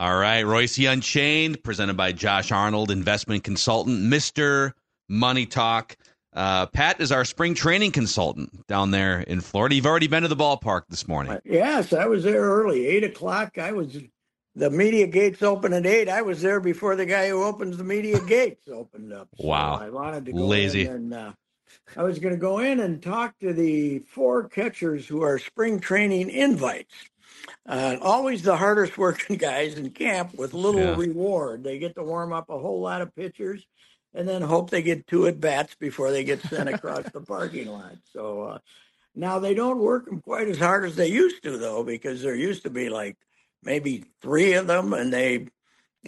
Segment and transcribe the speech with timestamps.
[0.00, 4.74] All right, Reusse Unchained, presented by Josh Arnold, investment consultant, Mister
[5.08, 5.96] Money Talk.
[6.32, 9.74] Uh, Pat is our spring training consultant down there in Florida.
[9.74, 11.36] You've already been to the ballpark this morning.
[11.44, 13.58] Yes, I was there early, eight o'clock.
[13.58, 13.98] I was
[14.54, 16.08] the media gates open at eight.
[16.08, 19.28] I was there before the guy who opens the media gates opened up.
[19.36, 20.86] So wow, I wanted to go lazy.
[20.86, 21.32] and uh,
[21.96, 25.80] I was going to go in and talk to the four catchers who are spring
[25.80, 26.94] training invites.
[27.66, 30.96] Uh, always the hardest working guys in camp with little yeah.
[30.96, 31.64] reward.
[31.64, 33.66] They get to warm up a whole lot of pitchers
[34.14, 37.68] and then hope they get two at bats before they get sent across the parking
[37.68, 37.96] lot.
[38.12, 38.58] So uh,
[39.14, 42.34] now they don't work them quite as hard as they used to, though, because there
[42.34, 43.16] used to be like
[43.62, 45.48] maybe three of them, and they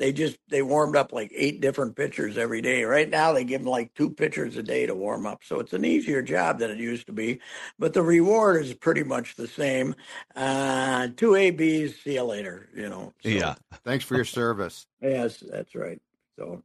[0.00, 2.84] they just they warmed up like eight different pitchers every day.
[2.84, 5.74] Right now they give them like two pitchers a day to warm up, so it's
[5.74, 7.38] an easier job than it used to be.
[7.78, 9.94] But the reward is pretty much the same.
[10.34, 12.70] Uh, two ABs, see you later.
[12.74, 13.12] You know.
[13.22, 13.54] So, yeah.
[13.84, 14.86] Thanks for your service.
[15.02, 16.00] yes, that's right.
[16.36, 16.62] So.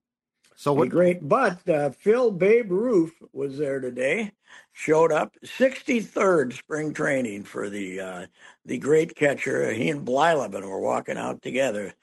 [0.58, 0.88] So what?
[0.88, 4.32] Great, but uh, Phil Babe Roof was there today.
[4.72, 8.26] Showed up, 63rd spring training for the uh,
[8.64, 9.74] the great catcher.
[9.74, 11.94] He and Blyleven were walking out together.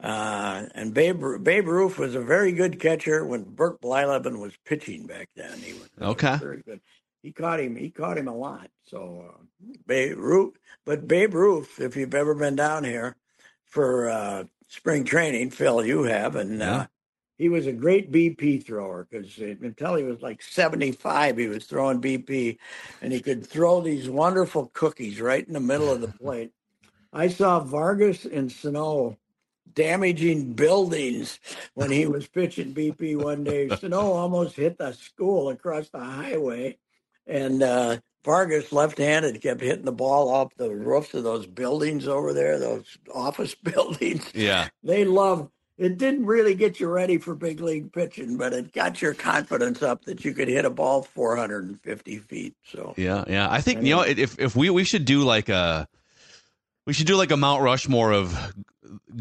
[0.00, 5.06] Uh, and Babe, Babe Roof was a very good catcher when Bert Blyleven was pitching
[5.06, 5.58] back then.
[5.58, 6.36] He was okay.
[6.36, 6.80] very good.
[7.22, 7.74] He caught him.
[7.74, 8.70] He caught him a lot.
[8.84, 9.42] So uh,
[9.86, 10.54] Babe Roof,
[10.86, 13.16] but Babe Roof, if you've ever been down here
[13.64, 16.86] for uh, spring training, Phil, you have, and uh, yeah.
[17.36, 22.00] he was a great BP thrower because until he was like seventy-five, he was throwing
[22.00, 22.58] BP,
[23.02, 26.52] and he could throw these wonderful cookies right in the middle of the plate.
[27.12, 29.18] I saw Vargas and Sano
[29.78, 31.38] damaging buildings
[31.74, 33.68] when he was pitching BP one day.
[33.68, 36.76] Sano almost hit the school across the highway,
[37.28, 42.32] and uh, Vargas, left-handed, kept hitting the ball off the roofs of those buildings over
[42.32, 44.28] there, those office buildings.
[44.34, 45.48] Yeah, they love.
[45.76, 49.80] It didn't really get you ready for big league pitching, but it got your confidence
[49.80, 52.56] up that you could hit a ball 450 feet.
[52.64, 55.86] So yeah, yeah, I think you know if if we we should do like a
[56.84, 58.36] we should do like a Mount Rushmore of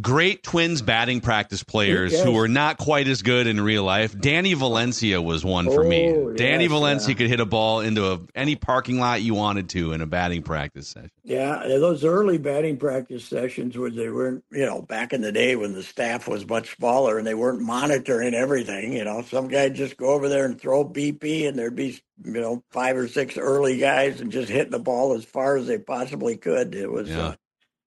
[0.02, 2.24] great Twins batting practice players yes.
[2.24, 4.20] who were not quite as good in real life.
[4.20, 6.36] Danny Valencia was one for oh, me.
[6.36, 7.16] Danny yes, Valencia yeah.
[7.16, 10.44] could hit a ball into a, any parking lot you wanted to in a batting
[10.44, 11.12] practice session.
[11.24, 15.56] Yeah, those early batting practice sessions where they weren't, you know, back in the day
[15.56, 18.94] when the staff was much smaller and they weren't monitoring everything.
[18.94, 22.42] You know, some guy just go over there and throw BP, and there'd be, you
[22.42, 25.78] know, five or six early guys and just hitting the ball as far as they
[25.78, 26.76] possibly could.
[26.76, 27.10] It was.
[27.10, 27.20] Yeah.
[27.20, 27.36] Uh,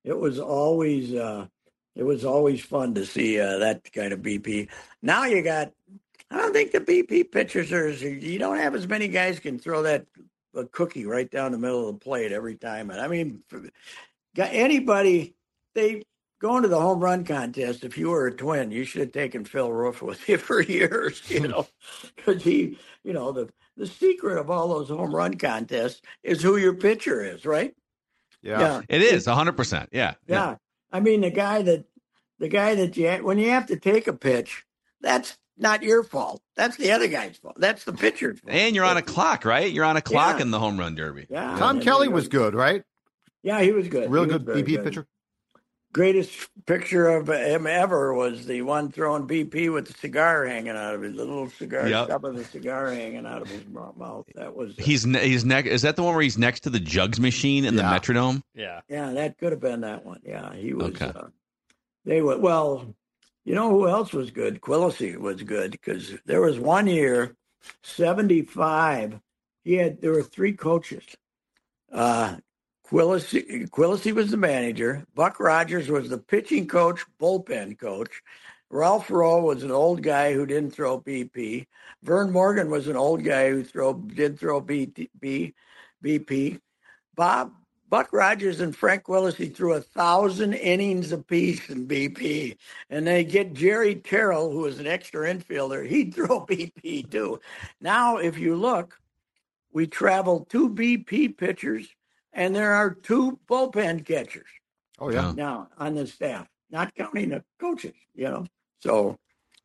[0.05, 1.47] it was always uh,
[1.97, 4.69] it was always fun to see uh, that kind of BP.
[5.03, 5.73] Now you got,
[6.31, 7.91] I don't think the BP pitchers are.
[7.91, 10.07] You don't have as many guys can throw that
[10.55, 12.91] a cookie right down the middle of the plate every time.
[12.91, 13.43] And I mean,
[14.35, 15.35] got anybody
[15.75, 16.03] they
[16.41, 17.85] going to the home run contest.
[17.85, 21.23] If you were a twin, you should have taken Phil Roof with you for years.
[21.29, 21.67] You know,
[22.17, 26.57] because he, you know, the the secret of all those home run contests is who
[26.57, 27.75] your pitcher is, right?
[28.43, 28.81] Yeah, yeah.
[28.89, 29.91] it is hundred percent.
[29.93, 30.57] Yeah, yeah,
[30.93, 31.85] I mean, the guy that
[32.39, 34.65] the guy that you when you have to take a pitch,
[35.01, 36.43] that's not your fault.
[36.57, 37.57] That's the other guy's fault.
[37.59, 38.53] That's the pitcher's fault.
[38.53, 39.71] And you're on a clock, right?
[39.71, 40.43] You're on a clock yeah.
[40.43, 41.27] in the home run derby.
[41.29, 41.57] Yeah.
[41.59, 42.83] Tom Kelly was good, right?
[43.43, 44.11] Yeah, he was good.
[44.11, 44.85] Real he good BP good.
[44.85, 45.07] pitcher.
[45.93, 50.95] Greatest picture of him ever was the one throwing BP with the cigar hanging out
[50.95, 52.07] of his little cigar, yep.
[52.07, 54.25] top of the cigar hanging out of his mouth.
[54.37, 55.69] That was uh, he's he's next.
[55.69, 57.83] Is that the one where he's next to the jugs machine in yeah.
[57.83, 58.45] the metronome?
[58.55, 60.21] Yeah, yeah, that could have been that one.
[60.25, 60.91] Yeah, he was.
[60.91, 61.07] Okay.
[61.07, 61.29] Uh,
[62.05, 62.95] they were well.
[63.45, 64.61] You know who else was good?
[64.61, 67.35] Quilici was good because there was one year,
[67.83, 69.19] seventy five.
[69.65, 71.05] He had there were three coaches.
[71.91, 72.37] Uh,
[72.91, 75.07] Quilici, was the manager.
[75.15, 78.11] Buck Rodgers was the pitching coach, bullpen coach.
[78.69, 81.67] Ralph Rowe was an old guy who didn't throw BP.
[82.03, 85.55] Vern Morgan was an old guy who throw did throw BP.
[86.03, 86.61] BP.
[87.15, 87.53] Bob
[87.89, 92.57] Buck Rodgers and Frank Quilici threw a thousand innings apiece in BP.
[92.89, 95.87] And they get Jerry Terrell, who was an extra infielder.
[95.87, 97.41] He'd throw BP too.
[97.81, 98.99] Now, if you look,
[99.73, 101.89] we traveled two BP pitchers
[102.33, 104.49] and there are two bullpen catchers.
[104.99, 105.33] Oh, yeah.
[105.35, 108.47] Now on the staff, not counting the coaches, you know.
[108.81, 109.17] So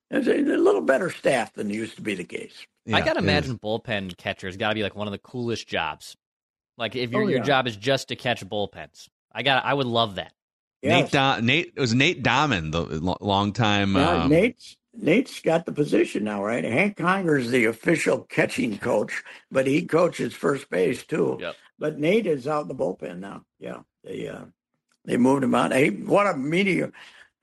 [0.10, 2.66] it's a, a little better staff than used to be the case.
[2.86, 5.68] Yeah, I got to imagine bullpen catchers got to be like one of the coolest
[5.68, 6.16] jobs
[6.78, 7.38] like if your oh, yeah.
[7.38, 10.34] your job is just to catch bullpens, I got I would love that.
[10.82, 11.14] Yes.
[11.14, 13.96] Nate Nate it was Nate Dammann the long time.
[13.96, 16.64] Yeah, um, Nate's Nate's got the position now, right?
[16.64, 21.38] Hank Conger's the official catching coach, but he coaches first base too.
[21.40, 21.56] Yep.
[21.78, 23.44] But Nate is out in the bullpen now.
[23.60, 24.46] Yeah, they uh,
[25.04, 25.72] they moved him out.
[25.72, 26.92] Hey, what a meteor!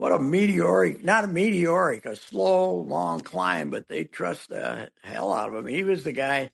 [0.03, 5.33] what a meteoric, not a meteoric, a slow, long climb, but they trust the hell
[5.33, 5.67] out of him.
[5.67, 6.51] He was the guy.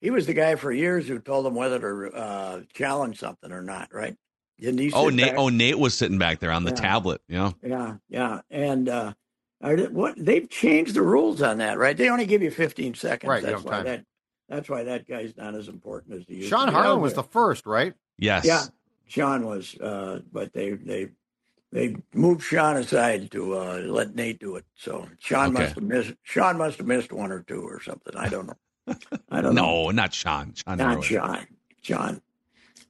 [0.00, 3.62] He was the guy for years who told them whether to uh, challenge something or
[3.62, 4.16] not, right?
[4.58, 4.90] Didn't he?
[4.92, 5.28] Oh, Nate.
[5.28, 5.38] Back?
[5.38, 6.80] Oh, Nate was sitting back there on the yeah.
[6.80, 7.20] tablet.
[7.28, 7.52] Yeah.
[7.62, 9.12] Yeah, yeah, and uh,
[9.62, 11.96] are they, what they've changed the rules on that, right?
[11.96, 13.28] They only give you 15 seconds.
[13.28, 13.44] Right.
[13.44, 13.84] That's why time.
[13.84, 14.04] that.
[14.52, 17.94] That's why that guy's not as important as he Sean Harlan was the first, right?
[18.18, 18.44] Yes.
[18.44, 18.64] Yeah,
[19.08, 21.08] Sean was, uh, but they they
[21.72, 24.66] they moved Sean aside to uh, let Nate do it.
[24.74, 25.64] So Sean okay.
[25.64, 26.12] must have missed.
[26.22, 28.14] Sean must have missed one or two or something.
[28.14, 28.94] I don't know.
[29.30, 29.84] I don't no, know.
[29.84, 30.52] No, not Sean.
[30.54, 31.46] Sean not Sean.
[31.80, 32.20] John.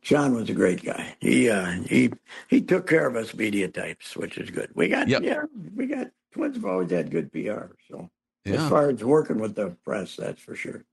[0.00, 1.15] John was a great guy.
[1.20, 2.12] He uh, he
[2.49, 4.70] he took care of us media types, which is good.
[4.75, 5.23] We got yep.
[5.23, 5.44] yeah,
[5.76, 7.76] we got Twins have always had good PR.
[7.88, 8.11] So
[8.44, 8.55] yeah.
[8.55, 10.85] as far as working with the press, that's for sure.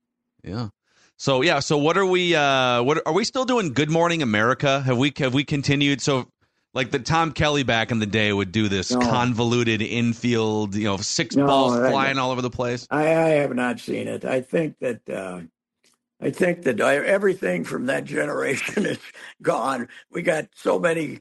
[0.44, 0.69] Yeah.
[1.18, 2.36] So yeah, so what are we?
[2.36, 3.74] uh What are we still doing?
[3.74, 4.81] Good Morning America?
[4.81, 6.01] Have we have we continued?
[6.01, 6.30] So
[6.74, 9.00] like the Tom Kelly back in the day would do this no.
[9.00, 12.88] convoluted infield, you know, six no, balls flying all over the place.
[12.91, 14.24] I, I, have not seen it.
[14.24, 15.41] I think that uh,
[16.21, 19.00] I think that everything from that generation is
[19.41, 19.88] gone.
[20.12, 21.19] We got so many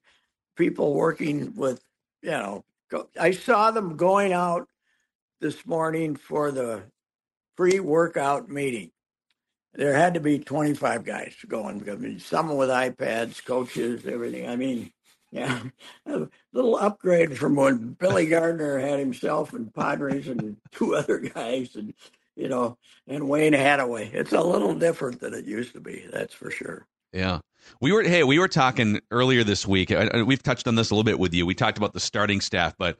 [0.56, 1.82] people working with,
[2.22, 2.64] you know,
[3.18, 4.68] I saw them going out
[5.40, 6.82] this morning for the
[7.56, 8.90] pre workout meeting.
[9.78, 11.78] There had to be 25 guys going.
[11.78, 14.48] because I mean, some with iPads, coaches, everything.
[14.48, 14.90] I mean,
[15.30, 15.62] yeah,
[16.04, 21.76] a little upgrade from when Billy Gardner had himself and Podres and two other guys,
[21.76, 21.94] and
[22.34, 22.76] you know,
[23.06, 24.12] and Wayne Hattaway.
[24.12, 26.06] It's a little different than it used to be.
[26.12, 26.86] That's for sure.
[27.12, 27.38] Yeah.
[27.80, 29.92] We were hey, we were talking earlier this week.
[30.26, 31.46] We've touched on this a little bit with you.
[31.46, 32.98] We talked about the starting staff, but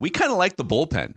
[0.00, 1.14] we kind of like the bullpen.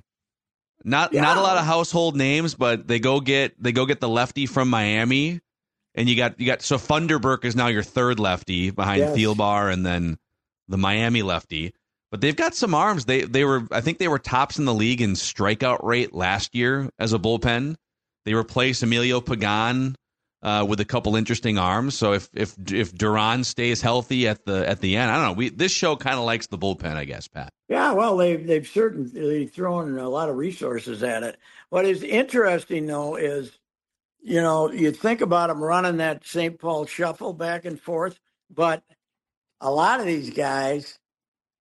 [0.83, 1.21] Not yeah.
[1.21, 4.45] not a lot of household names, but they go get they go get the lefty
[4.45, 5.41] from Miami,
[5.95, 9.17] and you got you got so Funderburk is now your third lefty behind yes.
[9.17, 10.17] Thielbar, and then
[10.67, 11.73] the Miami lefty.
[12.11, 13.05] But they've got some arms.
[13.05, 16.53] They they were I think they were tops in the league in strikeout rate last
[16.53, 17.75] year as a bullpen.
[18.25, 19.95] They replaced Emilio Pagan
[20.43, 21.97] uh, with a couple interesting arms.
[21.97, 25.33] So if if if Duran stays healthy at the at the end, I don't know.
[25.33, 27.49] We this show kind of likes the bullpen, I guess, Pat.
[27.69, 31.37] Yeah, well, they've they've certainly thrown a lot of resources at it.
[31.69, 33.57] What is interesting though is,
[34.21, 36.59] you know, you think about them running that St.
[36.59, 38.19] Paul shuffle back and forth,
[38.49, 38.83] but
[39.61, 40.99] a lot of these guys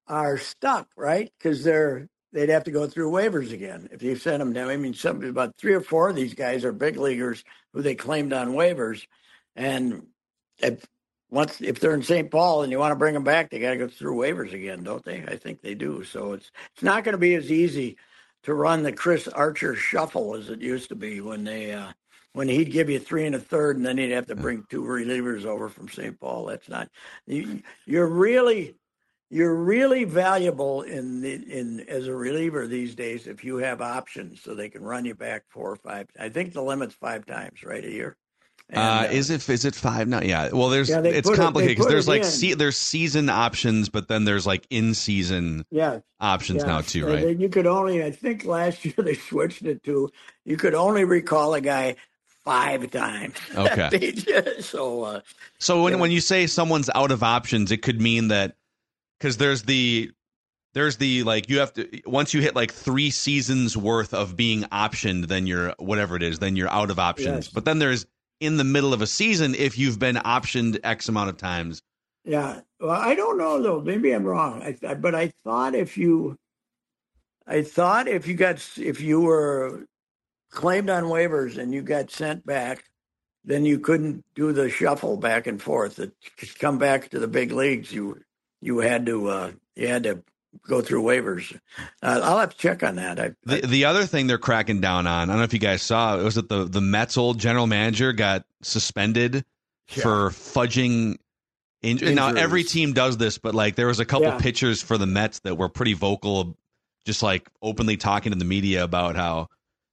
[0.08, 1.32] are stuck, right?
[1.38, 4.68] Because they're they'd have to go through waivers again if you send them down.
[4.68, 7.94] I mean, some about three or four of these guys are big leaguers who they
[7.94, 9.06] claimed on waivers,
[9.56, 10.06] and
[10.58, 10.84] if
[11.30, 12.30] once if they're in St.
[12.30, 14.82] Paul and you want to bring them back, they got to go through waivers again,
[14.82, 15.24] don't they?
[15.24, 16.04] I think they do.
[16.04, 17.96] So it's it's not going to be as easy
[18.44, 21.72] to run the Chris Archer shuffle as it used to be when they.
[21.72, 21.92] Uh,
[22.34, 24.82] when he'd give you three and a third, and then he'd have to bring two
[24.82, 26.18] relievers over from St.
[26.18, 26.46] Paul.
[26.46, 26.88] That's not
[27.26, 28.74] you, you're really
[29.32, 34.42] you're really valuable in the, in as a reliever these days if you have options
[34.42, 36.06] so they can run you back four or five.
[36.20, 38.18] I think the limit's five times, right, a year.
[38.68, 40.20] And, uh, uh, is it is it five now?
[40.20, 40.50] Yeah.
[40.52, 44.46] Well, there's yeah, it's complicated because there's like se- there's season options, but then there's
[44.46, 46.00] like in season yeah.
[46.20, 46.68] options yeah.
[46.68, 47.36] now too, right?
[47.36, 50.10] You could only I think last year they switched it to
[50.44, 51.96] you could only recall a guy
[52.44, 53.36] five times.
[53.56, 54.14] Okay.
[54.60, 55.20] so uh,
[55.58, 56.00] so when yeah.
[56.00, 58.56] when you say someone's out of options, it could mean that
[59.22, 60.10] because there's the
[60.74, 64.62] there's the like you have to once you hit like three seasons worth of being
[64.64, 67.46] optioned then you're whatever it is then you're out of options.
[67.46, 67.48] Yes.
[67.48, 68.04] but then there's
[68.40, 71.82] in the middle of a season if you've been optioned x amount of times.
[72.24, 72.60] Yeah.
[72.80, 73.80] Well i don't know though.
[73.80, 74.62] Maybe i'm wrong.
[74.62, 76.36] I, but i thought if you
[77.46, 79.86] i thought if you got if you were
[80.50, 82.84] claimed on waivers and you got sent back
[83.44, 85.96] then you couldn't do the shuffle back and forth.
[85.96, 86.12] To
[86.60, 87.92] come back to the big leagues.
[87.92, 88.20] You
[88.62, 90.22] you had to uh, you had to
[90.66, 91.54] go through waivers.
[92.02, 93.20] Uh, I'll have to check on that.
[93.20, 95.82] I, the, the other thing they're cracking down on, I don't know if you guys
[95.82, 99.44] saw, it was that the the Mets old general manager got suspended
[99.88, 100.02] yeah.
[100.02, 101.16] for fudging.
[101.82, 104.38] In, now every team does this, but like there was a couple yeah.
[104.38, 106.56] pitchers for the Mets that were pretty vocal,
[107.04, 109.48] just like openly talking to the media about how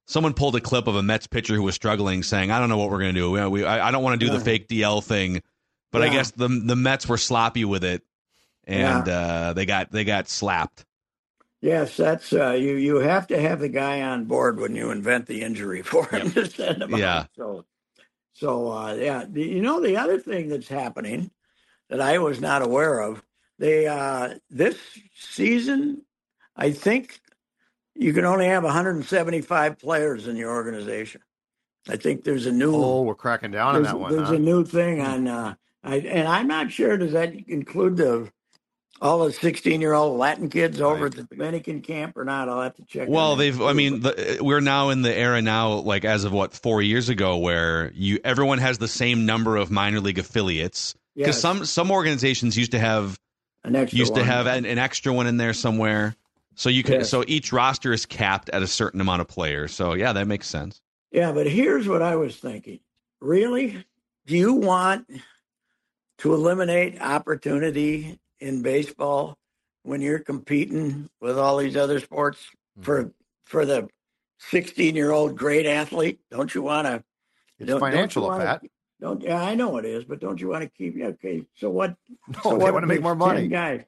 [0.06, 2.76] someone pulled a clip of a Mets pitcher who was struggling, saying, "I don't know
[2.76, 3.30] what we're going to do.
[3.32, 4.38] We, we, I, I, don't want to do yeah.
[4.38, 5.42] the fake DL thing."
[5.90, 8.04] But I guess the the Mets were sloppy with it,
[8.70, 9.12] and yeah.
[9.12, 10.84] uh, they got they got slapped.
[11.60, 12.76] Yes, that's uh, you.
[12.76, 16.30] You have to have the guy on board when you invent the injury for him
[16.32, 17.18] to send him yeah.
[17.18, 17.28] out.
[17.36, 17.64] So,
[18.32, 21.30] so uh, yeah, the, you know the other thing that's happening
[21.88, 23.22] that I was not aware of.
[23.58, 24.78] They uh, this
[25.14, 26.02] season,
[26.56, 27.20] I think
[27.94, 31.20] you can only have 175 players in your organization.
[31.88, 32.74] I think there's a new.
[32.74, 34.14] Oh, we're cracking down on that one.
[34.14, 34.34] There's huh?
[34.34, 36.96] a new thing on, uh, I, and I'm not sure.
[36.96, 38.30] Does that include the
[39.00, 41.18] all the 16 year old Latin kids over right.
[41.18, 42.48] at the Dominican camp or not?
[42.48, 43.08] I'll have to check.
[43.08, 43.60] Well, they've.
[43.60, 47.08] I mean, the, we're now in the era now, like as of what four years
[47.08, 51.40] ago, where you everyone has the same number of minor league affiliates because yes.
[51.40, 53.18] some some organizations used to have
[53.64, 54.20] an extra used one.
[54.20, 56.14] to have an, an, extra one in there somewhere.
[56.54, 57.10] So you can yes.
[57.10, 59.74] so each roster is capped at a certain amount of players.
[59.74, 60.80] So yeah, that makes sense.
[61.10, 62.80] Yeah, but here's what I was thinking.
[63.20, 63.84] Really,
[64.26, 65.06] do you want
[66.18, 69.38] to eliminate opportunity in baseball
[69.82, 72.82] when you're competing with all these other sports mm-hmm.
[72.82, 73.12] for
[73.44, 73.88] for the
[74.38, 76.20] 16 year old great athlete?
[76.30, 77.04] Don't you want to?
[77.58, 78.62] It's financial, don't that.
[79.00, 81.00] Don't yeah, I know it is, but don't you want to keep?
[81.00, 81.96] Okay, so what?
[82.28, 83.82] No, so they want to make more money, guys.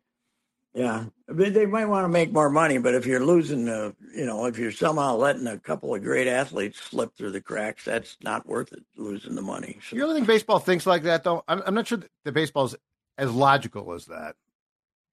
[0.74, 2.78] Yeah, but they might want to make more money.
[2.78, 6.26] But if you're losing, uh, you know, if you're somehow letting a couple of great
[6.26, 8.82] athletes slip through the cracks, that's not worth it.
[8.96, 9.78] Losing the money.
[9.86, 9.96] So.
[9.96, 11.44] You really think baseball thinks like that, though?
[11.46, 12.74] I'm, I'm not sure that baseball's
[13.18, 14.36] as logical as that.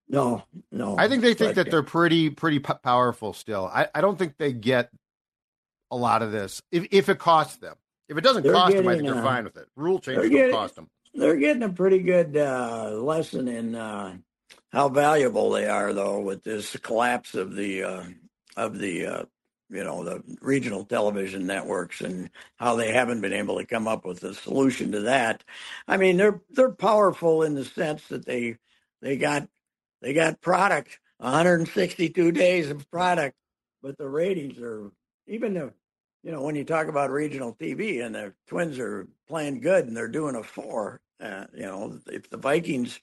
[0.08, 0.98] No, no.
[0.98, 3.70] I think they think that they're pretty, pretty powerful still.
[3.72, 4.89] I, I don't think they get
[5.91, 7.75] a lot of this if if it costs them.
[8.08, 9.68] If it doesn't cost getting, them, I think they're fine with it.
[9.75, 10.89] Rule changes don't cost them.
[11.13, 13.75] They're getting a pretty good uh, lesson in.
[13.75, 14.18] Uh,
[14.72, 18.03] how valuable they are, though, with this collapse of the uh,
[18.56, 19.24] of the uh,
[19.69, 24.05] you know the regional television networks and how they haven't been able to come up
[24.05, 25.43] with a solution to that.
[25.88, 28.57] I mean, they're they're powerful in the sense that they
[29.01, 29.47] they got
[30.01, 33.35] they got product 162 days of product,
[33.81, 34.91] but the ratings are
[35.27, 35.73] even the
[36.23, 39.95] you know when you talk about regional TV and the Twins are playing good and
[39.95, 41.01] they're doing a four.
[41.21, 42.97] Uh, you know, if the Vikings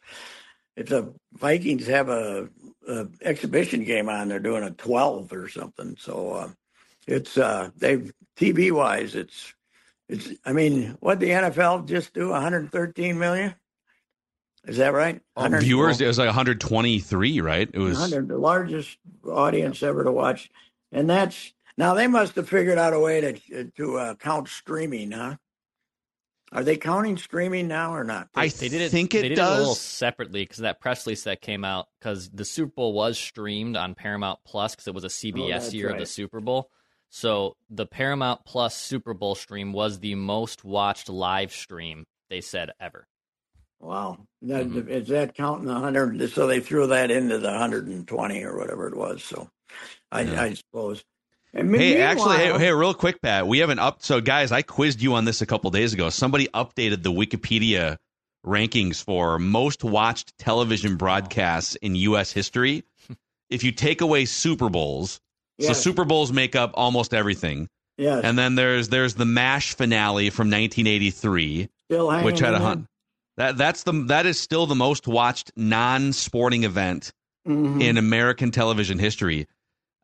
[0.77, 2.49] if the Vikings have a,
[2.87, 5.97] a, exhibition game on, they're doing a 12 or something.
[5.99, 6.51] So uh,
[7.07, 9.55] it's uh, they TV wise, it's
[10.09, 10.31] it's.
[10.45, 12.31] I mean, what the NFL just do?
[12.31, 13.55] 113 million.
[14.67, 15.21] Is that right?
[15.37, 17.71] Um, viewers, it was like 123, right?
[17.73, 20.51] It was the largest audience ever to watch,
[20.91, 25.13] and that's now they must have figured out a way to to uh, count streaming,
[25.13, 25.37] huh?
[26.53, 28.29] Are they counting streaming now or not?
[28.35, 29.51] They, I they did it, think it they did does.
[29.51, 32.93] It a little separately because that press release that came out because the Super Bowl
[32.93, 35.95] was streamed on Paramount Plus because it was a CBS oh, year right.
[35.95, 36.71] of the Super Bowl.
[37.11, 42.71] So the Paramount Plus Super Bowl stream was the most watched live stream they said
[42.81, 43.07] ever.
[43.81, 44.89] Wow, that, mm-hmm.
[44.89, 46.31] is that counting the hundred?
[46.31, 49.23] So they threw that into the hundred and twenty or whatever it was.
[49.23, 49.49] So
[50.11, 50.43] I, yeah.
[50.43, 51.05] I suppose
[51.57, 54.03] hey, actually, hey, hey, real quick, Pat, we haven't up.
[54.03, 56.11] So, guys, I quizzed you on this a couple days ago.
[56.11, 57.97] Somebody updated the Wikipedia
[58.45, 62.33] rankings for most watched television broadcasts in U.S.
[62.33, 62.85] history.
[63.51, 65.21] if you take away Super Bowls,
[65.59, 65.69] yes.
[65.69, 67.69] so Super Bowls make up almost everything.
[67.97, 68.25] Yes.
[68.25, 71.69] And then there's there's the Mash finale from 1983,
[72.25, 72.87] which had a hunt.
[73.37, 77.13] That that's the that is still the most watched non-sporting event
[77.47, 77.81] mm-hmm.
[77.81, 79.47] in American television history.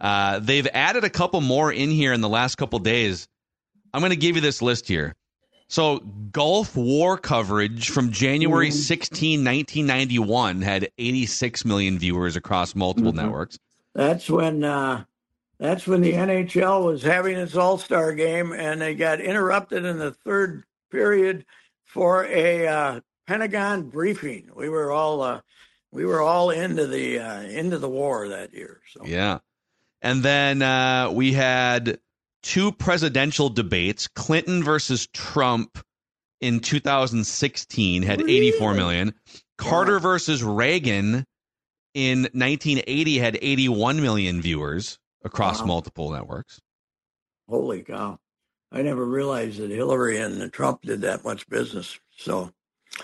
[0.02, 3.28] Uh, they've added a couple more in here in the last couple days.
[3.94, 5.14] I'm going to give you this list here.
[5.68, 8.76] So, Gulf War coverage from January mm-hmm.
[8.76, 13.22] 16, 1991 had 86 million viewers across multiple mm-hmm.
[13.22, 13.58] networks.
[13.94, 15.04] That's when uh,
[15.58, 20.10] that's when the NHL was having its All-Star game and they got interrupted in the
[20.10, 21.46] third period
[21.84, 24.50] for a uh, Pentagon briefing.
[24.54, 25.40] We were all uh,
[25.90, 28.80] we were all into the uh, into the war that year.
[28.92, 29.38] So Yeah.
[30.02, 31.98] And then uh, we had
[32.42, 35.78] two presidential debates Clinton versus Trump
[36.40, 38.48] in 2016 had really?
[38.48, 39.14] 84 million.
[39.56, 41.24] Carter versus Reagan
[41.94, 45.66] in 1980 had 81 million viewers across wow.
[45.66, 46.60] multiple networks.
[47.48, 48.18] Holy cow.
[48.72, 51.98] I never realized that Hillary and Trump did that much business.
[52.16, 52.50] So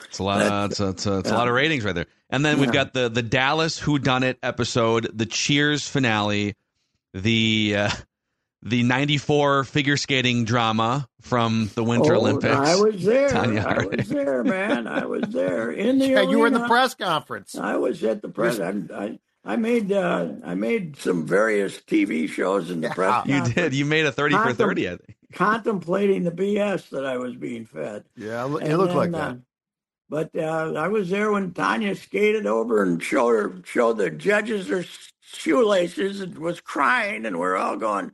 [0.06, 0.40] it's a lot.
[0.40, 1.36] Of, it's a, it's a, it's yeah.
[1.36, 2.06] a lot of ratings right there.
[2.30, 2.62] And then yeah.
[2.62, 6.54] we've got the the Dallas Who Done It episode, the Cheers finale,
[7.14, 7.90] the uh,
[8.62, 12.56] the 94 figure skating drama from the Winter oh, Olympics.
[12.56, 13.30] I was there.
[13.30, 14.86] Tonya I was there, man.
[14.86, 17.54] I was there in the Yeah, you were in the press conference.
[17.54, 18.58] I was at the press.
[18.58, 23.26] I, I, I made uh, I made some various TV shows in the press.
[23.26, 23.74] You did.
[23.74, 25.16] You made a 30 Contem- for 30, I think.
[25.32, 28.04] Contemplating the BS that I was being fed.
[28.16, 29.30] Yeah, it and looked then, like that.
[29.30, 29.36] Uh,
[30.10, 34.68] but uh, I was there when Tonya skated over and showed her showed the judges
[34.68, 34.84] her
[35.32, 38.12] shoelaces and was crying, and we're all going,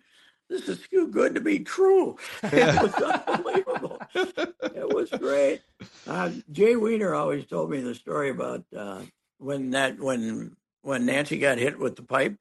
[0.49, 4.01] "This is too good to be true." it was unbelievable.
[4.15, 5.63] it was great.
[6.07, 9.03] Uh, Jay Weiner always told me the story about uh,
[9.39, 12.37] when that when when Nancy got hit with the pipe,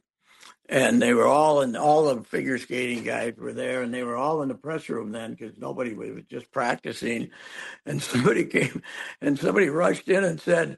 [0.70, 4.16] and they were all in all the figure skating guys were there, and they were
[4.16, 7.30] all in the press room then because nobody was just practicing,
[7.86, 8.82] and somebody came
[9.22, 10.78] and somebody rushed in and said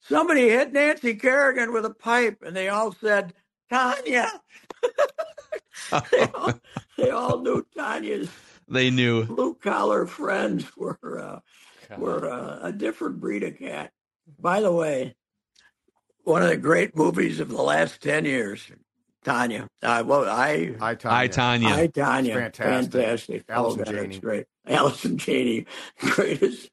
[0.00, 3.34] somebody hit Nancy Kerrigan with a pipe, and they all said,
[3.70, 4.30] Tonya.
[6.10, 6.52] they, all,
[6.96, 8.30] they, all, knew Tonya's.
[8.68, 11.40] They knew blue collar friends were uh,
[11.98, 13.92] were uh, a different breed of cat.
[14.38, 15.14] By the way,
[16.24, 18.70] one of the great movies of the last ten years,
[19.24, 19.66] Tonya.
[19.82, 21.12] Uh, well, I, I Tonya.
[21.12, 21.72] I Tonya.
[21.72, 22.34] I Tonya.
[22.34, 22.92] fantastic.
[22.92, 23.44] Fantastic.
[23.48, 24.18] Allison oh, Janney.
[24.18, 24.46] great.
[24.66, 25.66] Allison Janney,
[26.00, 26.70] greatest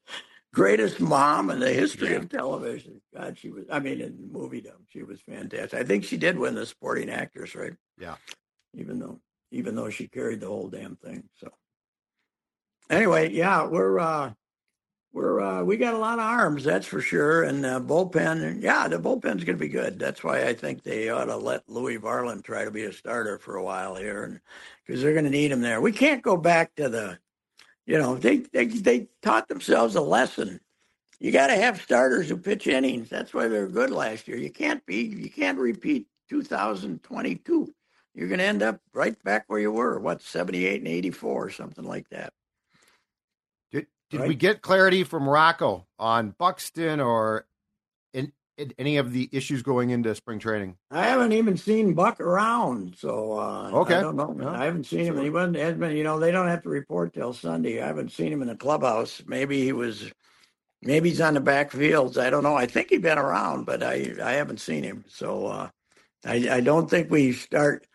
[0.54, 2.16] greatest mom in the history yeah.
[2.16, 3.00] of television.
[3.14, 3.64] God, she was.
[3.70, 5.78] I mean, in moviedom, she was fantastic.
[5.78, 7.74] I think she did win the Supporting Actress, right?
[7.98, 8.14] Yeah.
[8.74, 9.20] Even though,
[9.50, 11.24] even though she carried the whole damn thing.
[11.34, 11.50] So,
[12.88, 14.32] anyway, yeah, we're uh
[15.14, 18.60] we're uh, we got a lot of arms, that's for sure, and uh, bullpen.
[18.60, 19.96] Yeah, the bullpen's going to be good.
[19.96, 23.38] That's why I think they ought to let Louie Varland try to be a starter
[23.38, 24.40] for a while here, and
[24.84, 25.80] because they're going to need him there.
[25.80, 27.18] We can't go back to the,
[27.86, 30.60] you know, they they they taught themselves a lesson.
[31.20, 33.08] You got to have starters who pitch innings.
[33.08, 34.36] That's why they were good last year.
[34.36, 37.74] You can't be you can't repeat 2022.
[38.14, 39.98] You're going to end up right back where you were.
[39.98, 42.32] What 78 and 84, or something like that.
[44.10, 44.28] Did right?
[44.28, 47.46] we get clarity from Rocco on Buxton or
[48.78, 50.76] any of the issues going into spring training?
[50.90, 53.96] I haven't even seen Buck around, so uh, okay.
[53.96, 54.32] I don't know.
[54.32, 54.48] No.
[54.48, 55.20] I haven't seen him.
[55.22, 57.82] He wasn't, has been, you know, they don't have to report till Sunday.
[57.82, 59.22] I haven't seen him in the clubhouse.
[59.26, 60.10] Maybe he was,
[60.82, 62.18] maybe he's on the back fields.
[62.18, 62.56] I don't know.
[62.56, 65.04] I think he's been around, but I I haven't seen him.
[65.08, 65.68] So uh,
[66.24, 67.86] I I don't think we start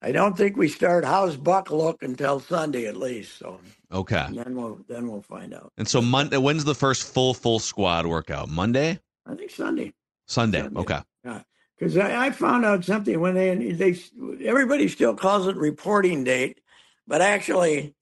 [0.00, 3.38] I don't think we start how's Buck look until Sunday at least.
[3.38, 3.60] So
[3.92, 5.72] okay, then we'll then we'll find out.
[5.76, 8.48] And so Monday, when's the first full full squad workout?
[8.48, 9.00] Monday.
[9.28, 9.92] I think Sunday.
[10.26, 10.62] Sunday.
[10.62, 10.80] Sunday.
[10.80, 11.00] Okay.
[11.24, 11.42] Yeah,
[11.78, 13.98] because I, I, found out something when they they
[14.44, 16.60] everybody still calls it reporting date,
[17.06, 17.94] but actually,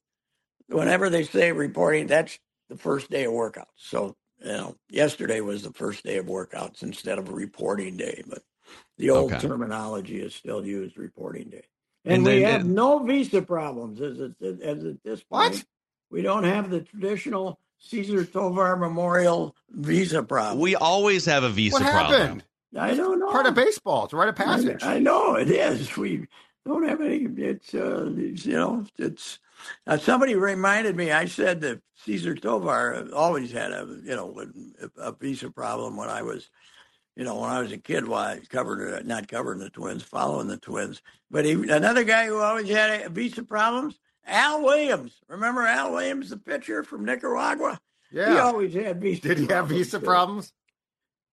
[0.69, 3.65] whenever they say reporting, that's the first day of workouts.
[3.77, 8.23] So you know, yesterday was the first day of workouts instead of a reporting day,
[8.27, 8.43] but
[8.99, 9.47] the old okay.
[9.47, 11.65] terminology is still used reporting day.
[12.05, 15.55] And, and we have no visa problems as at, as at this point.
[15.55, 15.65] What?
[16.11, 20.61] We don't have the traditional Cesar Tovar Memorial visa problem.
[20.61, 22.21] We always have a visa what problem.
[22.21, 22.45] Happened?
[22.79, 23.31] I don't know.
[23.31, 24.05] Part of baseball.
[24.05, 24.83] It's a rite of passage.
[24.83, 25.97] I, I know it is.
[25.97, 26.27] We
[26.67, 27.27] don't have any.
[27.39, 29.39] It's, uh, you know, it's.
[29.87, 31.11] Uh, somebody reminded me.
[31.11, 34.45] I said that Cesar Tovar always had a you know
[34.99, 36.51] a, a visa problem when I was
[37.17, 40.49] you know, when I was a kid, why I covered not covering the Twins, following
[40.49, 41.01] the Twins.
[41.31, 45.13] But he, another guy who always had a, visa problems, Al Williams.
[45.29, 47.81] Remember Al Williams, the pitcher from Nicaragua?
[48.11, 49.23] Yeah, he always had visa.
[49.23, 50.05] Did he have visa too.
[50.05, 50.53] problems?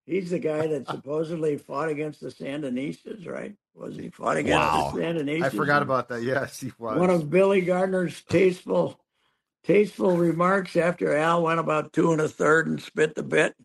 [0.06, 3.56] He's the guy that supposedly fought against the Sandinistas, right?
[3.74, 4.92] Was he fought against wow.
[4.94, 5.44] the Sandinistas?
[5.44, 6.24] I forgot about that.
[6.24, 7.00] Yes, he was.
[7.00, 9.00] One of Billy Gardner's tasteful,
[9.64, 13.56] tasteful remarks after Al went about two and a third and spit the bit.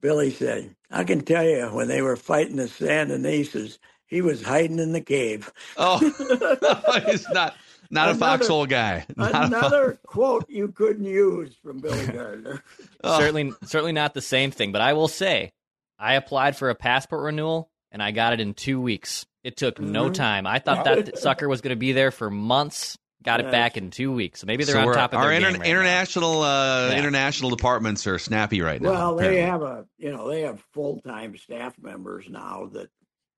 [0.00, 4.78] Billy said, I can tell you when they were fighting the Sandinistas, he was hiding
[4.78, 5.50] in the cave.
[5.76, 5.98] Oh,
[7.10, 7.56] he's not
[7.90, 9.06] not another, a foxhole guy.
[9.16, 12.62] Not another fo- quote you couldn't use from Billy Gardner.
[13.04, 13.18] oh.
[13.18, 14.72] Certainly, certainly not the same thing.
[14.72, 15.52] But I will say,
[15.98, 19.26] I applied for a passport renewal and I got it in two weeks.
[19.42, 19.92] It took mm-hmm.
[19.92, 20.46] no time.
[20.46, 22.98] I thought that sucker was going to be there for months.
[23.22, 24.40] Got it back in two weeks.
[24.40, 26.98] So maybe they're so on top of our inter- right international uh, yeah.
[26.98, 28.90] international departments are snappy right now.
[28.90, 29.40] Well, apparently.
[29.40, 32.88] they have a you know they have full time staff members now that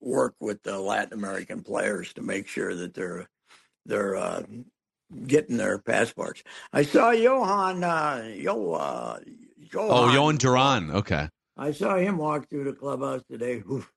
[0.00, 3.28] work with the Latin American players to make sure that they're
[3.88, 4.42] they're uh,
[5.26, 6.42] getting their passports.
[6.72, 9.18] I saw Johan uh, Yo uh,
[9.72, 9.90] Johan.
[9.90, 10.90] Oh, Jhoan Duran.
[10.92, 11.28] Okay.
[11.56, 13.62] I saw him walk through the clubhouse today.
[13.70, 13.90] Oof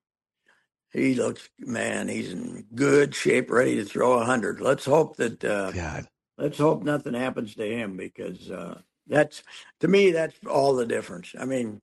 [0.93, 5.43] he looks man he's in good shape ready to throw a hundred let's hope that
[5.43, 6.08] uh God.
[6.38, 9.43] let's hope nothing happens to him because uh that's
[9.80, 11.82] to me that's all the difference i mean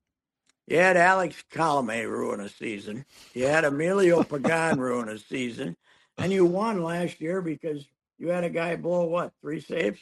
[0.67, 5.75] you had alex colome ruin a season you had emilio pagan ruin a season
[6.17, 7.85] and you won last year because
[8.19, 9.99] you had a guy blow what three saves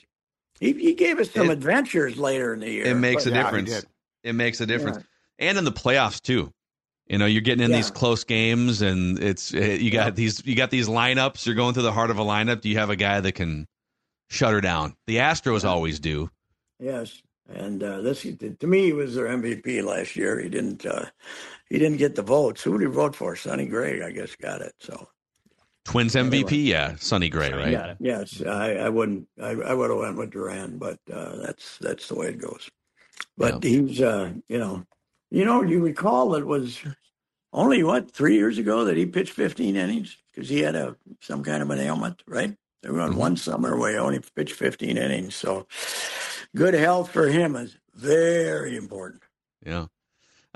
[0.60, 3.36] he, he gave us some it, adventures later in the year it makes but, a
[3.36, 3.82] difference yeah,
[4.24, 5.50] it makes a difference yeah.
[5.50, 6.52] and in the playoffs too
[7.10, 7.78] you know, you're getting in yeah.
[7.78, 10.12] these close games, and it's eh, you got yeah.
[10.12, 11.46] these you got these lineups.
[11.46, 12.62] You're going through the heart of a lineup.
[12.62, 13.66] Do you have a guy that can
[14.30, 14.96] shut her down?
[15.08, 15.70] The Astros yeah.
[15.70, 16.30] always do.
[16.80, 20.40] Yes, and uh, this to me he was their MVP last year.
[20.40, 21.06] He didn't uh,
[21.70, 22.62] he didn't get the votes.
[22.64, 23.36] Who did he vote for?
[23.38, 24.74] Sonny Gray, I guess, got it.
[24.80, 25.08] So
[25.88, 26.58] Twins MVP, anyway.
[26.58, 27.96] yeah, Sonny Gray, right?
[28.00, 29.26] Yes, I, I wouldn't.
[29.42, 32.70] I, I would have went with Duran, but uh, that's that's the way it goes.
[33.38, 34.84] But he's, uh, you know,
[35.32, 36.80] you know, you recall it was
[37.54, 41.42] only what three years ago that he pitched 15 innings because he had a some
[41.44, 42.56] kind of an ailment, right?
[42.84, 43.20] They were on mm-hmm.
[43.20, 45.36] one summer where he only pitched 15 innings.
[45.36, 45.68] So
[46.56, 49.24] good health for him is very important.
[49.66, 49.86] Yeah.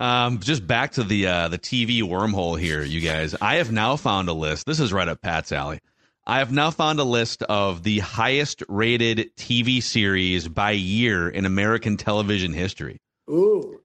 [0.02, 3.36] Um, just back to the uh, the TV wormhole here, you guys.
[3.40, 4.66] I have now found a list.
[4.66, 5.80] This is right up Pat's alley.
[6.26, 11.46] I have now found a list of the highest rated TV series by year in
[11.46, 12.98] American television history.
[13.30, 13.80] Ooh.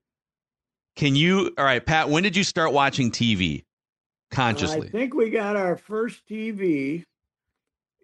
[0.97, 1.53] Can you?
[1.59, 2.09] All right, Pat.
[2.09, 3.65] When did you start watching TV
[4.31, 4.89] consciously?
[4.89, 7.05] I think we got our first TV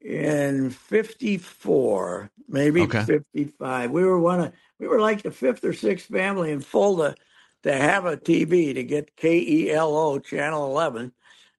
[0.03, 3.05] in '54, maybe okay.
[3.07, 3.91] '55.
[3.91, 7.15] We were one of we were like the fifth or sixth family in Fulda
[7.63, 11.13] to have a TV to get KELO Channel 11.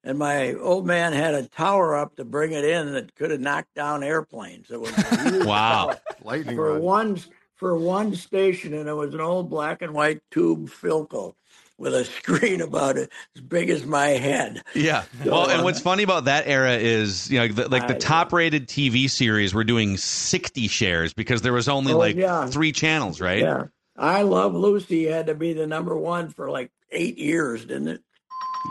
[0.06, 3.40] And my old man had a tower up to bring it in that could have
[3.40, 4.70] knocked down airplanes.
[4.70, 4.92] It was
[5.46, 6.82] wow, lightning for rod.
[6.82, 7.20] one
[7.56, 11.36] for one station, and it was an old black and white tube Philco
[11.78, 14.62] with a screen about it as big as my head.
[14.76, 15.04] Yeah.
[15.24, 17.96] So, well, and uh, what's funny about that era is, you know, the, like the
[17.96, 22.48] top rated TV series were doing 60 shares because there was only oh, like yeah.
[22.48, 23.42] three channels, right?
[23.42, 23.66] Yeah.
[23.96, 28.02] I Love Lucy had to be the number one for like eight years, didn't it?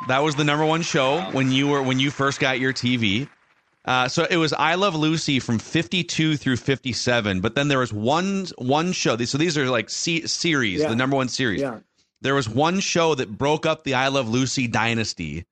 [0.09, 3.29] That was the number one show when you were when you first got your TV.
[3.85, 7.93] Uh, so it was I Love Lucy from 52 through 57, but then there was
[7.93, 9.17] one one show.
[9.19, 10.89] So these are like C- series, yeah.
[10.89, 11.61] the number one series.
[11.61, 11.81] Yeah.
[12.21, 15.45] There was one show that broke up the I Love Lucy dynasty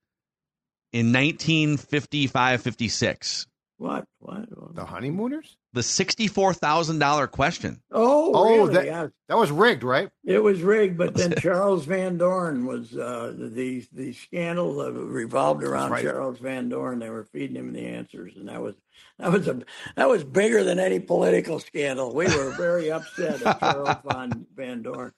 [0.93, 3.47] in 1955 56.
[3.77, 4.05] What?
[4.19, 4.75] What?
[4.75, 5.57] The honeymooners?
[5.73, 7.81] The sixty-four thousand dollar question.
[7.91, 8.73] Oh, oh, really?
[8.73, 9.07] that yeah.
[9.29, 10.09] that was rigged, right?
[10.25, 15.63] It was rigged, but then Charles Van Doren was uh, the the scandal that revolved
[15.63, 16.03] around right.
[16.03, 16.99] Charles Van Doren.
[16.99, 18.75] They were feeding him the answers, and that was
[19.17, 19.61] that was a
[19.95, 22.13] that was bigger than any political scandal.
[22.13, 25.13] We were very upset at Charles Van Van Doren.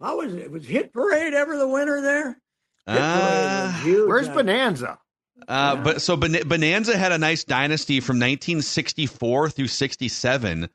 [0.00, 0.50] How was it?
[0.50, 2.40] Was Hit Parade ever the winner there?
[2.86, 3.72] Uh,
[4.06, 4.98] where's Bonanza?
[5.48, 10.68] Uh, but so Bonanza had a nice dynasty from 1964 through 67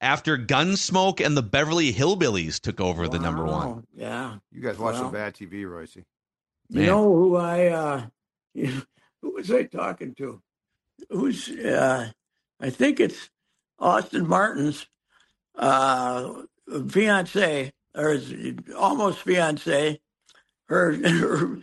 [0.00, 3.08] after Gunsmoke and the Beverly Hillbillies took over wow.
[3.08, 3.86] the number one.
[3.94, 4.36] Yeah.
[4.52, 6.04] You guys watch well, some bad TV, Reusse.
[6.68, 8.06] You know who I, uh,
[8.54, 8.82] you know,
[9.22, 10.40] who was I talking to?
[11.10, 12.10] Who's, uh,
[12.60, 13.30] I think it's
[13.78, 14.86] Austin Martin's
[15.56, 16.42] uh,
[16.88, 18.20] fiance, or
[18.76, 20.00] almost fiance.
[20.68, 21.58] Her, her,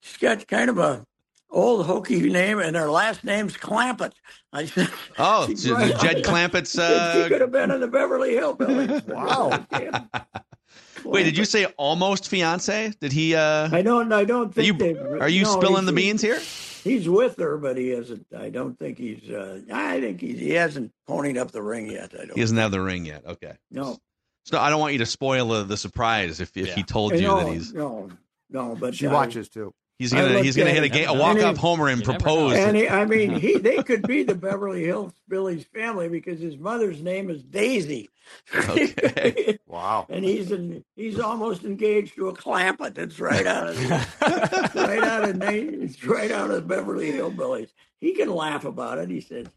[0.00, 1.04] she's got kind of a
[1.50, 4.12] old hokey name, and her last name's Clampett.
[4.52, 7.24] I said, "Oh, right Jed Clampett's." Uh...
[7.24, 9.06] She could have been in the Beverly Hillbillies.
[9.06, 9.66] wow.
[11.04, 12.92] Wait, did you say almost fiance?
[13.00, 13.34] Did he?
[13.34, 14.12] uh I don't.
[14.12, 14.80] I don't think.
[14.80, 16.38] Are you, are you no, spilling the beans here?
[16.84, 18.26] He's with her, but he hasn't.
[18.36, 19.28] I don't think he's.
[19.30, 22.12] uh I think he's, he hasn't ponied up the ring yet.
[22.14, 22.34] I don't.
[22.34, 23.24] He doesn't have the ring yet.
[23.26, 23.54] Okay.
[23.70, 23.98] No.
[24.44, 26.74] So I don't want you to spoil uh, the surprise if, if yeah.
[26.74, 27.72] he told you no, that he's.
[27.72, 28.10] No,
[28.50, 29.74] no, but she watches too.
[30.00, 32.54] He's gonna he's gonna hit a, ga- a walk off homer and propose.
[32.54, 36.56] And he, I mean, he they could be the Beverly Hills Billy's family because his
[36.56, 38.08] mother's name is Daisy.
[38.54, 39.58] Okay.
[39.66, 40.06] wow.
[40.08, 42.94] And he's in, he's almost engaged to a Clampett.
[42.94, 43.90] That's right out of
[44.74, 47.68] right out of it's right out of Beverly Hillbillies.
[48.00, 49.10] He can laugh about it.
[49.10, 49.48] He says.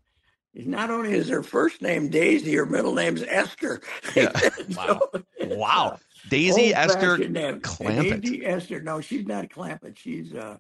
[0.56, 3.82] Not only is her first name Daisy, her middle name's Esther.
[4.14, 4.30] Yeah.
[4.76, 5.02] wow.
[5.42, 6.00] wow.
[6.30, 8.22] Daisy Esther Clampett.
[8.22, 8.82] Daisy Esther.
[8.82, 9.98] No, she's not Clampett.
[9.98, 10.58] She's uh,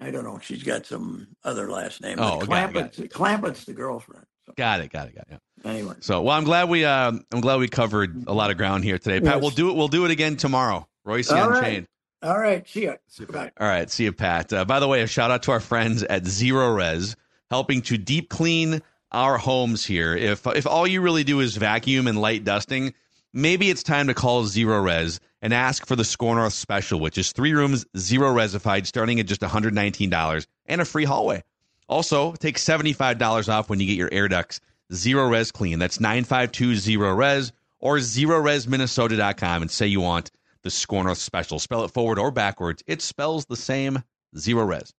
[0.00, 0.38] I don't know.
[0.42, 2.18] She's got some other last name.
[2.18, 4.26] Oh, Clampett's, it, Clampett's the girlfriend.
[4.44, 4.52] So.
[4.56, 4.92] Got it.
[4.92, 5.14] Got it.
[5.16, 5.40] Got it.
[5.64, 5.70] Yeah.
[5.70, 5.94] Anyway.
[6.00, 8.98] So, well, I'm glad we uh, I'm glad we covered a lot of ground here
[8.98, 9.36] today, Pat.
[9.36, 9.42] Yes.
[9.42, 9.76] We'll do it.
[9.76, 10.86] We'll do it again tomorrow.
[11.06, 11.88] Reusse All Unchained.
[12.22, 12.30] Right.
[12.30, 12.68] All right.
[12.68, 12.94] See you.
[13.08, 13.52] See you Pat.
[13.58, 13.90] All right.
[13.90, 14.52] See you, Pat.
[14.52, 17.16] Uh, by the way, a shout out to our friends at Zerorez
[17.50, 20.14] helping to deep clean our homes here.
[20.14, 22.94] If if all you really do is vacuum and light dusting
[23.32, 27.32] maybe it's time to call Zerorez and ask for the SKOR North special, which is
[27.32, 31.42] three rooms, zero resified, starting at just $119 and a free hallway.
[31.88, 34.60] Also, take $75 off when you get your air ducts
[34.92, 35.78] Zerorez clean.
[35.78, 40.30] That's 9520 res or zerorezminnesota.com and say you want
[40.62, 41.58] the SKOR North special.
[41.58, 42.82] Spell it forward or backwards.
[42.86, 44.02] It spells the same
[44.34, 44.92] Zerorez.